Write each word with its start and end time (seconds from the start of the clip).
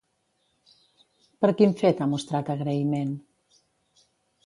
Per 1.45 1.51
quin 1.61 1.77
fet 1.83 2.03
ha 2.05 2.09
mostrat 2.17 2.53
agraïment? 2.57 3.17